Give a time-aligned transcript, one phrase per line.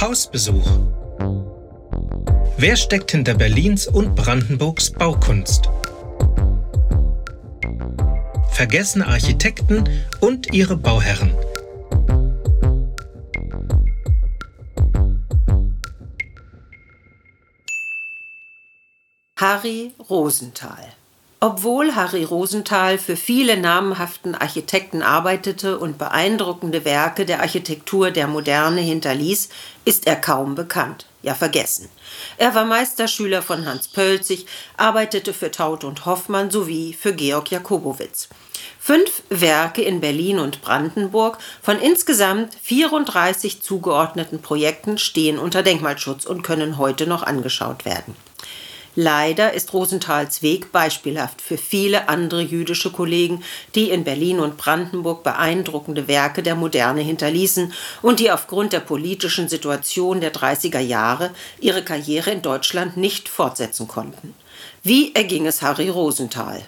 [0.00, 0.78] Hausbesuch.
[2.56, 5.68] Wer steckt hinter Berlins und Brandenburgs Baukunst?
[8.52, 9.84] Vergessene Architekten
[10.20, 11.34] und ihre Bauherren.
[19.36, 20.99] Harry Rosenthal
[21.42, 28.82] obwohl Harry Rosenthal für viele namhaften Architekten arbeitete und beeindruckende Werke der Architektur der Moderne
[28.82, 29.48] hinterließ,
[29.86, 31.88] ist er kaum bekannt, ja vergessen.
[32.36, 34.44] Er war Meisterschüler von Hans Pölzig,
[34.76, 38.28] arbeitete für Taut und Hoffmann sowie für Georg Jakobowitz.
[38.78, 46.42] Fünf Werke in Berlin und Brandenburg von insgesamt 34 zugeordneten Projekten stehen unter Denkmalschutz und
[46.42, 48.14] können heute noch angeschaut werden.
[49.02, 53.42] Leider ist Rosenthals Weg beispielhaft für viele andere jüdische Kollegen,
[53.74, 59.48] die in Berlin und Brandenburg beeindruckende Werke der Moderne hinterließen und die aufgrund der politischen
[59.48, 64.34] Situation der 30er Jahre ihre Karriere in Deutschland nicht fortsetzen konnten.
[64.82, 66.60] Wie erging es Harry Rosenthal?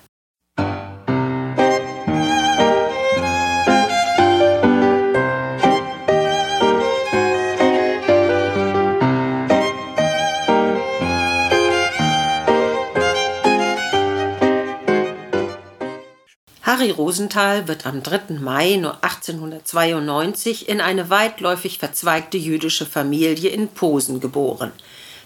[16.82, 18.40] Harry Rosenthal wird am 3.
[18.40, 24.72] Mai 1892 in eine weitläufig verzweigte jüdische Familie in Posen geboren.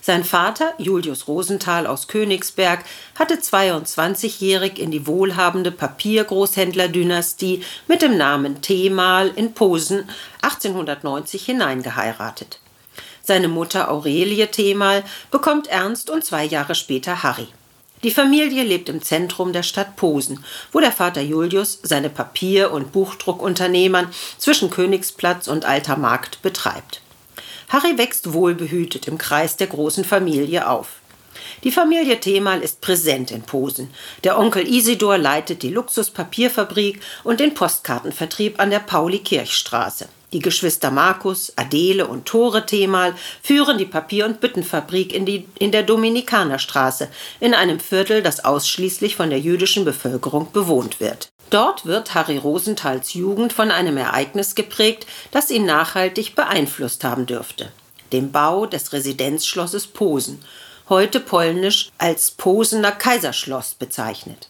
[0.02, 2.84] Sein Vater, Julius Rosenthal aus Königsberg,
[3.18, 10.10] hatte 22-jährig in die wohlhabende Papiergroßhändlerdynastie mit dem Namen Themal in Posen
[10.42, 12.60] 1890 hineingeheiratet.
[13.22, 17.48] Seine Mutter Aurelie Themal bekommt Ernst und zwei Jahre später Harry.
[18.02, 22.92] Die Familie lebt im Zentrum der Stadt Posen, wo der Vater Julius seine Papier- und
[22.92, 24.08] Buchdruckunternehmern
[24.38, 27.00] zwischen Königsplatz und Alter Markt betreibt.
[27.68, 31.00] Harry wächst wohlbehütet im Kreis der großen Familie auf.
[31.64, 33.90] Die Familie Themal ist präsent in Posen.
[34.24, 40.08] Der Onkel Isidor leitet die Luxuspapierfabrik und den Postkartenvertrieb an der Pauli-Kirchstraße.
[40.32, 45.70] Die Geschwister Markus, Adele und Tore Themal führen die Papier- und Büttenfabrik in, die, in
[45.70, 51.28] der Dominikanerstraße, in einem Viertel, das ausschließlich von der jüdischen Bevölkerung bewohnt wird.
[51.50, 57.70] Dort wird Harry Rosenthals Jugend von einem Ereignis geprägt, das ihn nachhaltig beeinflusst haben dürfte.
[58.12, 60.40] Dem Bau des Residenzschlosses Posen,
[60.88, 64.48] heute polnisch als Posener Kaiserschloss bezeichnet.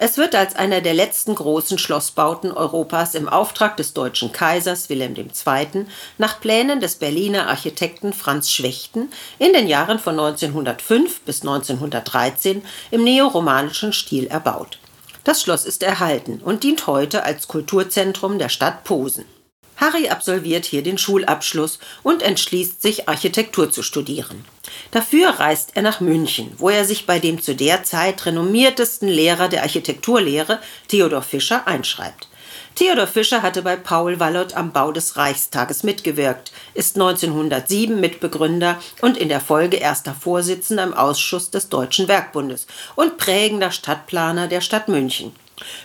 [0.00, 5.16] Es wird als einer der letzten großen Schlossbauten Europas im Auftrag des deutschen Kaisers Wilhelm
[5.16, 5.86] II.
[6.18, 9.10] nach Plänen des Berliner Architekten Franz Schwechten
[9.40, 14.78] in den Jahren von 1905 bis 1913 im neoromanischen Stil erbaut.
[15.24, 19.24] Das Schloss ist erhalten und dient heute als Kulturzentrum der Stadt Posen.
[19.78, 24.44] Harry absolviert hier den Schulabschluss und entschließt sich, Architektur zu studieren.
[24.90, 29.48] Dafür reist er nach München, wo er sich bei dem zu der Zeit renommiertesten Lehrer
[29.48, 30.58] der Architekturlehre,
[30.88, 32.28] Theodor Fischer, einschreibt.
[32.74, 39.16] Theodor Fischer hatte bei Paul Wallot am Bau des Reichstages mitgewirkt, ist 1907 Mitbegründer und
[39.16, 44.88] in der Folge erster Vorsitzender im Ausschuss des Deutschen Werkbundes und prägender Stadtplaner der Stadt
[44.88, 45.32] München.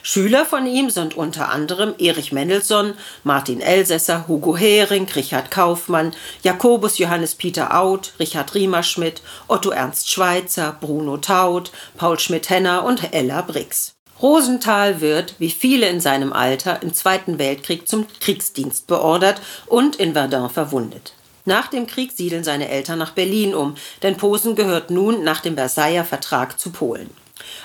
[0.01, 6.13] Schüler von ihm sind unter anderem Erich Mendelssohn, Martin Elsässer, Hugo Hering, Richard Kaufmann,
[6.43, 13.41] Jakobus Johannes Peter Out, Richard Riemerschmidt, Otto Ernst Schweitzer, Bruno Taut, Paul Schmidt-Henner und Ella
[13.41, 13.95] Brix.
[14.21, 20.13] Rosenthal wird, wie viele in seinem Alter, im Zweiten Weltkrieg zum Kriegsdienst beordert und in
[20.13, 21.13] Verdun verwundet.
[21.45, 25.55] Nach dem Krieg siedeln seine Eltern nach Berlin um, denn Posen gehört nun nach dem
[25.55, 27.09] Versailler Vertrag zu Polen.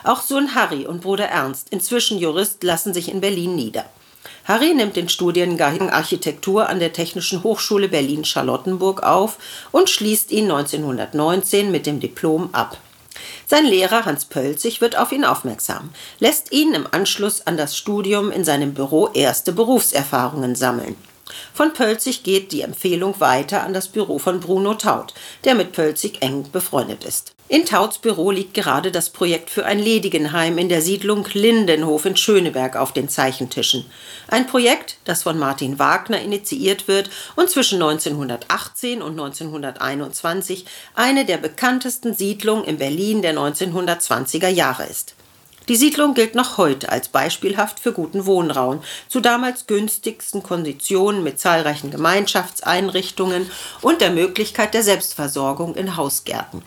[0.04, 3.84] Auch Sohn Harry und Bruder Ernst, inzwischen Jurist, lassen sich in Berlin nieder.
[4.44, 9.38] Harry nimmt den Studiengang Architektur an der Technischen Hochschule Berlin-Charlottenburg auf
[9.72, 12.78] und schließt ihn 1919 mit dem Diplom ab.
[13.46, 18.30] Sein Lehrer Hans Pölzig wird auf ihn aufmerksam, lässt ihn im Anschluss an das Studium
[18.30, 20.96] in seinem Büro erste Berufserfahrungen sammeln.
[21.52, 25.14] Von Pölzig geht die Empfehlung weiter an das Büro von Bruno Taut,
[25.44, 27.34] der mit Pölzig eng befreundet ist.
[27.50, 32.14] In Tauts Büro liegt gerade das Projekt für ein Ledigenheim in der Siedlung Lindenhof in
[32.14, 33.86] Schöneberg auf den Zeichentischen.
[34.26, 41.38] Ein Projekt, das von Martin Wagner initiiert wird und zwischen 1918 und 1921 eine der
[41.38, 45.14] bekanntesten Siedlungen in Berlin der 1920er Jahre ist.
[45.68, 51.38] Die Siedlung gilt noch heute als beispielhaft für guten Wohnraum, zu damals günstigsten Konditionen mit
[51.38, 53.50] zahlreichen Gemeinschaftseinrichtungen
[53.82, 56.62] und der Möglichkeit der Selbstversorgung in Hausgärten.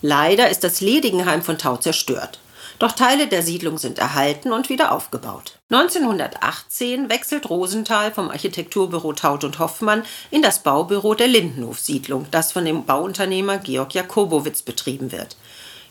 [0.00, 2.38] Leider ist das Ledigenheim von Tau zerstört.
[2.78, 5.58] Doch Teile der Siedlung sind erhalten und wieder aufgebaut.
[5.70, 12.64] 1918 wechselt Rosenthal vom Architekturbüro Taut und Hoffmann in das Baubüro der Lindenhof-Siedlung, das von
[12.64, 15.36] dem Bauunternehmer Georg Jakobowitz betrieben wird.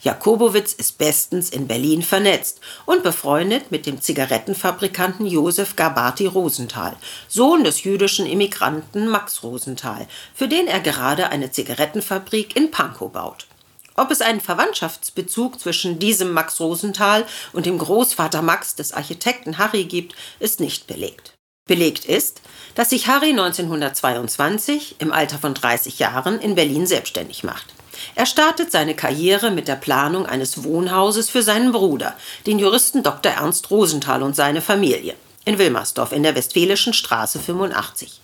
[0.01, 6.95] Jakobowitz ist bestens in Berlin vernetzt und befreundet mit dem Zigarettenfabrikanten Josef Gabati Rosenthal,
[7.27, 13.47] Sohn des jüdischen Immigranten Max Rosenthal, für den er gerade eine Zigarettenfabrik in Pankow baut.
[13.95, 19.85] Ob es einen Verwandtschaftsbezug zwischen diesem Max Rosenthal und dem Großvater Max des Architekten Harry
[19.85, 21.33] gibt, ist nicht belegt.
[21.67, 22.41] Belegt ist,
[22.75, 27.73] dass sich Harry 1922 im Alter von 30 Jahren in Berlin selbstständig macht.
[28.15, 32.15] Er startet seine Karriere mit der Planung eines Wohnhauses für seinen Bruder,
[32.45, 33.31] den Juristen Dr.
[33.31, 35.15] Ernst Rosenthal und seine Familie,
[35.45, 38.21] in Wilmersdorf in der Westfälischen Straße 85.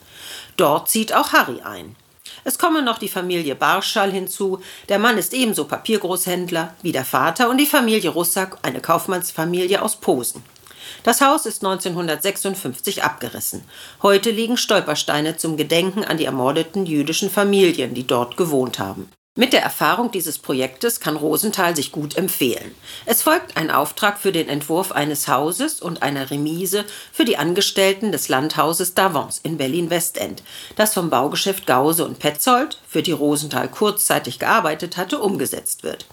[0.57, 1.95] Dort zieht auch Harry ein.
[2.43, 4.59] Es kommen noch die Familie Barschall hinzu.
[4.89, 9.95] Der Mann ist ebenso Papiergroßhändler wie der Vater und die Familie Russack, eine Kaufmannsfamilie aus
[9.95, 10.43] Posen.
[11.03, 13.63] Das Haus ist 1956 abgerissen.
[14.01, 19.09] Heute liegen Stolpersteine zum Gedenken an die ermordeten jüdischen Familien, die dort gewohnt haben.
[19.35, 22.75] Mit der Erfahrung dieses Projektes kann Rosenthal sich gut empfehlen.
[23.07, 28.11] Es folgt ein Auftrag für den Entwurf eines Hauses und einer Remise für die Angestellten
[28.11, 30.43] des Landhauses Davance in Berlin-Westend,
[30.75, 36.05] das vom Baugeschäft Gause und Petzold, für die Rosenthal kurzzeitig gearbeitet hatte, umgesetzt wird.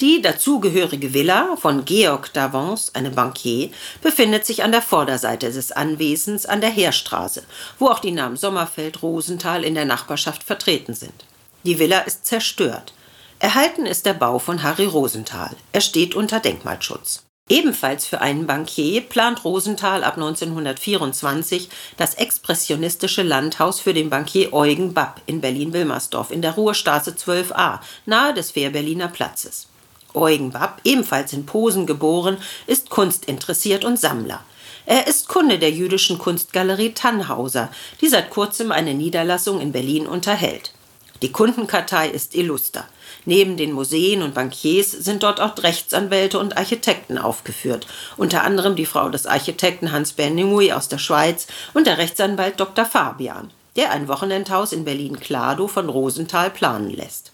[0.00, 3.70] Die dazugehörige Villa von Georg Davance, einem Bankier,
[4.02, 7.44] befindet sich an der Vorderseite des Anwesens an der Heerstraße,
[7.78, 11.29] wo auch die Namen Sommerfeld, Rosenthal in der Nachbarschaft vertreten sind.
[11.62, 12.94] Die Villa ist zerstört.
[13.38, 15.50] Erhalten ist der Bau von Harry Rosenthal.
[15.72, 17.24] Er steht unter Denkmalschutz.
[17.50, 21.68] Ebenfalls für einen Bankier plant Rosenthal ab 1924
[21.98, 28.32] das expressionistische Landhaus für den Bankier Eugen Bapp in Berlin-Wilmersdorf in der Ruhestraße 12a, nahe
[28.32, 29.66] des Fährberliner Platzes.
[30.14, 34.42] Eugen Bapp, ebenfalls in Posen geboren, ist kunstinteressiert und Sammler.
[34.86, 37.70] Er ist Kunde der jüdischen Kunstgalerie Tannhauser,
[38.00, 40.72] die seit kurzem eine Niederlassung in Berlin unterhält.
[41.22, 42.86] Die Kundenkartei ist illuster.
[43.26, 47.86] Neben den Museen und Bankiers sind dort auch Rechtsanwälte und Architekten aufgeführt,
[48.16, 52.86] unter anderem die Frau des Architekten Hans Bernimui aus der Schweiz und der Rechtsanwalt Dr.
[52.86, 57.32] Fabian, der ein Wochenendhaus in Berlin-Klado von Rosenthal planen lässt.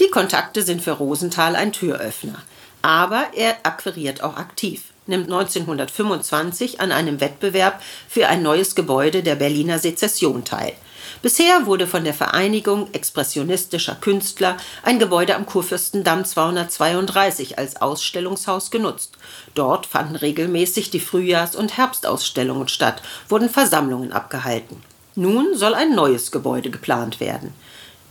[0.00, 2.42] Die Kontakte sind für Rosenthal ein Türöffner,
[2.82, 9.34] aber er akquiriert auch aktiv nimmt 1925 an einem Wettbewerb für ein neues Gebäude der
[9.34, 10.74] Berliner Sezession teil.
[11.22, 19.16] Bisher wurde von der Vereinigung expressionistischer Künstler ein Gebäude am Kurfürstendamm 232 als Ausstellungshaus genutzt.
[19.54, 24.82] Dort fanden regelmäßig die Frühjahrs- und Herbstausstellungen statt, wurden Versammlungen abgehalten.
[25.14, 27.52] Nun soll ein neues Gebäude geplant werden.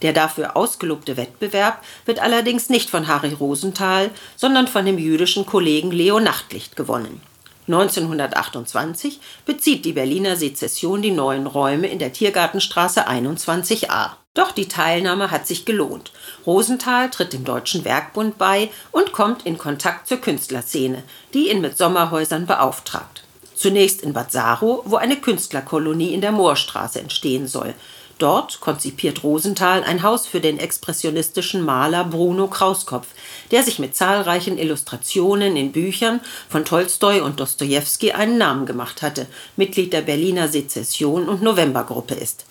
[0.02, 5.92] Der dafür ausgelobte Wettbewerb wird allerdings nicht von Harry Rosenthal, sondern von dem jüdischen Kollegen
[5.92, 7.22] Leo Nachtlicht gewonnen.
[7.68, 14.12] 1928 bezieht die Berliner Sezession die neuen Räume in der Tiergartenstraße 21a.
[14.34, 16.12] Doch die Teilnahme hat sich gelohnt.
[16.46, 21.04] Rosenthal tritt dem Deutschen Werkbund bei und kommt in Kontakt zur Künstlerszene,
[21.34, 23.24] die ihn mit Sommerhäusern beauftragt.
[23.56, 27.74] Zunächst in Bad Saro, wo eine Künstlerkolonie in der Moorstraße entstehen soll.
[28.18, 33.08] Dort konzipiert Rosenthal ein Haus für den expressionistischen Maler Bruno Krauskopf,
[33.52, 36.20] der sich mit zahlreichen Illustrationen in Büchern
[36.50, 42.46] von Tolstoi und Dostojewski einen Namen gemacht hatte, Mitglied der Berliner Sezession und Novembergruppe ist.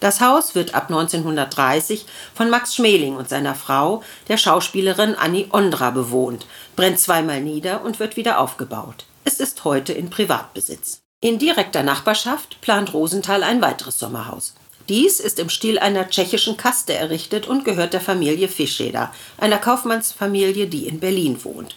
[0.00, 5.90] Das Haus wird ab 1930 von Max Schmeling und seiner Frau, der Schauspielerin Annie Ondra,
[5.90, 9.04] bewohnt, brennt zweimal nieder und wird wieder aufgebaut.
[9.24, 11.02] Es ist heute in Privatbesitz.
[11.20, 14.54] In direkter Nachbarschaft plant Rosenthal ein weiteres Sommerhaus.
[14.90, 20.66] Dies ist im Stil einer tschechischen Kaste errichtet und gehört der Familie Fischeder, einer Kaufmannsfamilie,
[20.66, 21.76] die in Berlin wohnt.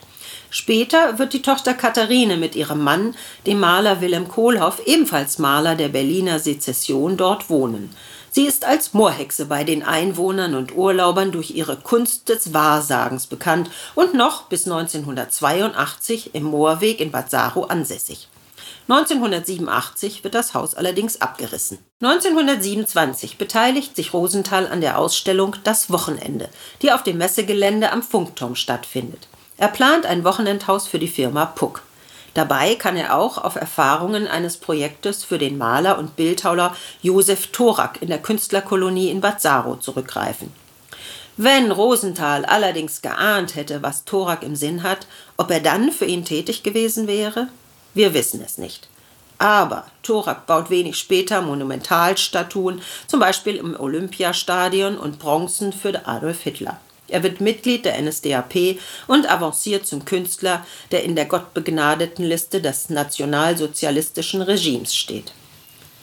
[0.49, 3.13] Später wird die Tochter Katharine mit ihrem Mann,
[3.45, 7.95] dem Maler Wilhelm Kohlhoff, ebenfalls Maler der Berliner Sezession, dort wohnen.
[8.31, 13.69] Sie ist als Moorhexe bei den Einwohnern und Urlaubern durch ihre Kunst des Wahrsagens bekannt
[13.93, 18.27] und noch bis 1982 im Moorweg in Bad ansässig.
[18.89, 21.79] 1987 wird das Haus allerdings abgerissen.
[22.01, 26.49] 1927 beteiligt sich Rosenthal an der Ausstellung Das Wochenende,
[26.81, 29.27] die auf dem Messegelände am Funkturm stattfindet.
[29.57, 31.81] Er plant ein Wochenendhaus für die Firma Puck.
[32.33, 38.01] Dabei kann er auch auf Erfahrungen eines Projektes für den Maler und Bildhauer Josef Thorak
[38.01, 40.51] in der Künstlerkolonie in Bad Saro zurückgreifen.
[41.37, 46.25] Wenn Rosenthal allerdings geahnt hätte, was Thorak im Sinn hat, ob er dann für ihn
[46.25, 47.47] tätig gewesen wäre?
[47.93, 48.87] Wir wissen es nicht.
[49.37, 56.79] Aber Thorak baut wenig später Monumentalstatuen, zum Beispiel im Olympiastadion und Bronzen für Adolf Hitler.
[57.09, 64.41] Er wird Mitglied der NSDAP und avanciert zum Künstler, der in der Gottbegnadeten-Liste des nationalsozialistischen
[64.41, 65.33] Regimes steht.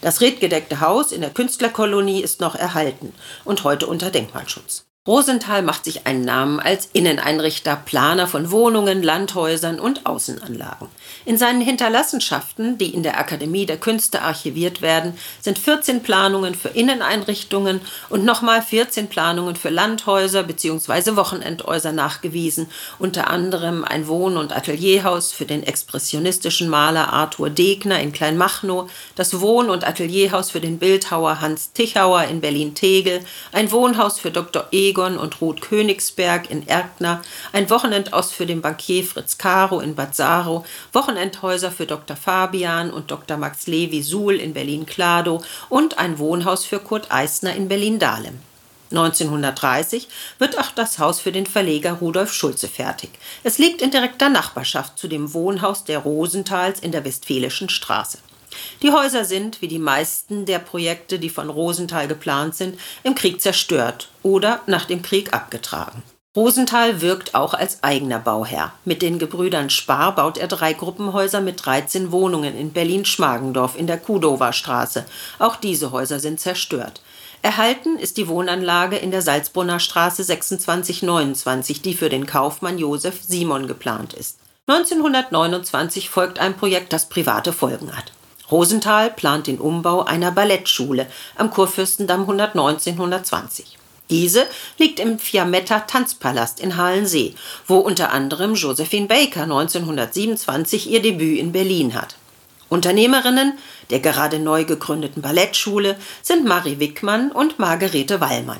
[0.01, 4.85] Das redgedeckte Haus in der Künstlerkolonie ist noch erhalten und heute unter Denkmalschutz.
[5.07, 10.89] Rosenthal macht sich einen Namen als Inneneinrichter, Planer von Wohnungen, Landhäusern und Außenanlagen.
[11.25, 16.67] In seinen Hinterlassenschaften, die in der Akademie der Künste archiviert werden, sind 14 Planungen für
[16.67, 21.15] Inneneinrichtungen und nochmal 14 Planungen für Landhäuser bzw.
[21.15, 22.67] Wochenendhäuser nachgewiesen,
[22.99, 29.41] unter anderem ein Wohn- und Atelierhaus für den expressionistischen Maler Arthur Degner in Kleinmachnow, das
[29.41, 34.67] Wohn- und Atelierhaus für den Bildhauer Hans Tichauer in Berlin-Tegel, ein Wohnhaus für Dr.
[34.69, 34.90] E.
[34.91, 37.21] Egon und Ruth Königsberg in Erkner,
[37.53, 42.17] ein Wochenendaus für den Bankier Fritz Caro in Bad Saro, Wochenendhäuser für Dr.
[42.17, 43.37] Fabian und Dr.
[43.37, 48.37] Max Levi Suhl in Berlin-Kladow und ein Wohnhaus für Kurt Eisner in Berlin-Dahlem.
[48.89, 53.11] 1930 wird auch das Haus für den Verleger Rudolf Schulze fertig.
[53.45, 58.17] Es liegt in direkter Nachbarschaft zu dem Wohnhaus der Rosenthals in der Westfälischen Straße.
[58.81, 63.41] Die Häuser sind, wie die meisten der Projekte, die von Rosenthal geplant sind, im Krieg
[63.41, 66.03] zerstört oder nach dem Krieg abgetragen.
[66.33, 68.71] Rosenthal wirkt auch als eigener Bauherr.
[68.85, 73.97] Mit den Gebrüdern Spar baut er drei Gruppenhäuser mit 13 Wohnungen in Berlin-Schmargendorf in der
[73.97, 75.05] Kudower Straße.
[75.39, 77.01] Auch diese Häuser sind zerstört.
[77.41, 83.67] Erhalten ist die Wohnanlage in der Salzbrunner Straße 2629, die für den Kaufmann Josef Simon
[83.67, 84.37] geplant ist.
[84.67, 88.13] 1929 folgt ein Projekt, das private Folgen hat.
[88.51, 93.63] Rosenthal plant den Umbau einer Ballettschule am Kurfürstendamm 119-120.
[94.09, 94.45] Diese
[94.77, 97.33] liegt im Fiametta Tanzpalast in Halensee,
[97.65, 102.17] wo unter anderem Josephine Baker 1927 ihr Debüt in Berlin hat.
[102.67, 103.53] Unternehmerinnen
[103.91, 108.59] der gerade neu gegründeten Ballettschule sind Marie Wickmann und Margarete Wallmann.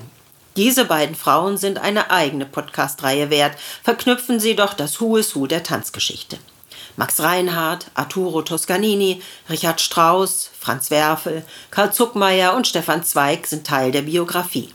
[0.58, 5.48] Diese beiden Frauen sind eine eigene Podcast-Reihe wert, verknüpfen sie doch das Who is Who
[5.48, 6.38] der Tanzgeschichte.
[6.98, 13.92] Max Reinhardt, Arturo Toscanini, Richard Strauss, Franz Werfel, Karl Zuckmeier und Stefan Zweig sind Teil
[13.92, 14.74] der Biografie.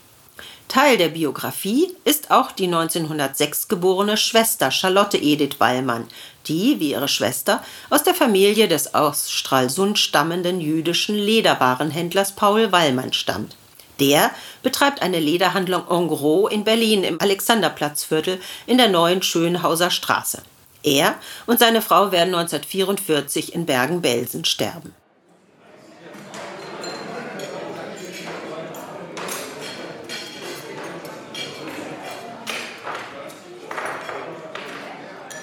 [0.68, 6.08] Teil der Biografie ist auch die 1906 geborene Schwester Charlotte Edith Wallmann,
[6.48, 13.12] die, wie ihre Schwester, aus der Familie des aus Stralsund stammenden jüdischen Lederwarenhändlers Paul Wallmann
[13.12, 13.56] stammt.
[14.00, 14.30] Der
[14.62, 20.42] betreibt eine Lederhandlung en gros in Berlin im Alexanderplatzviertel in der neuen Schönhauser Straße.
[20.86, 21.16] Er
[21.46, 24.94] und seine Frau werden 1944 in Bergen-Belsen sterben.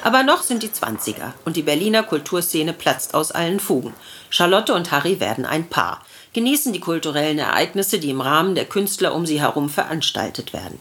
[0.02, 3.94] Aber noch sind die 20er und die Berliner Kulturszene platzt aus allen Fugen.
[4.30, 6.02] Charlotte und Harry werden ein Paar,
[6.34, 10.80] genießen die kulturellen Ereignisse, die im Rahmen der Künstler um sie herum veranstaltet werden.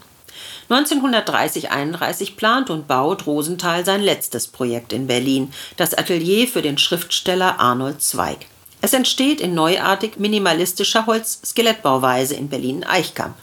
[0.71, 7.61] 1930-31 plant und baut Rosenthal sein letztes Projekt in Berlin, das Atelier für den Schriftsteller
[7.61, 8.47] Arnold Zweig.
[8.81, 13.37] Es entsteht in neuartig minimalistischer Holz-Skelettbauweise in Berlin-Eichkamp.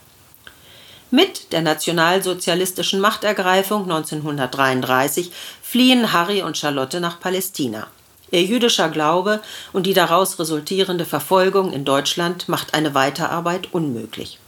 [1.12, 5.32] Mit der nationalsozialistischen Machtergreifung 1933
[5.64, 7.88] fliehen Harry und Charlotte nach Palästina.
[8.32, 9.42] Ihr jüdischer Glaube
[9.74, 14.40] und die daraus resultierende Verfolgung in Deutschland macht eine Weiterarbeit unmöglich.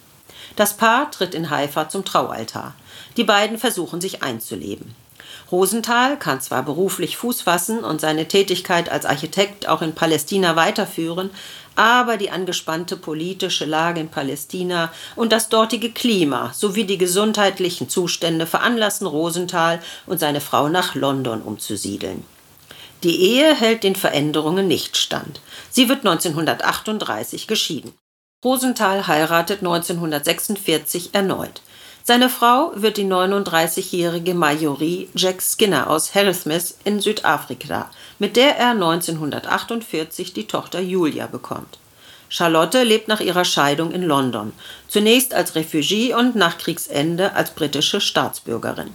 [0.56, 2.74] Das Paar tritt in Haifa zum Traualtar.
[3.18, 4.96] Die beiden versuchen sich einzuleben.
[5.52, 11.30] Rosenthal kann zwar beruflich Fuß fassen und seine Tätigkeit als Architekt auch in Palästina weiterführen,
[11.76, 18.46] aber die angespannte politische Lage in Palästina und das dortige Klima sowie die gesundheitlichen Zustände
[18.46, 22.24] veranlassen Rosenthal und seine Frau nach London umzusiedeln.
[23.04, 25.42] Die Ehe hält den Veränderungen nicht stand.
[25.70, 27.94] Sie wird 1938 geschieden.
[28.44, 31.62] Rosenthal heiratet 1946 erneut.
[32.04, 38.72] Seine Frau wird die 39-jährige Majorie Jack Skinner aus Harrismith in Südafrika, mit der er
[38.72, 41.78] 1948 die Tochter Julia bekommt.
[42.30, 44.54] Charlotte lebt nach ihrer Scheidung in London,
[44.88, 48.90] zunächst als Refugie und nach Kriegsende als britische Staatsbürgerin.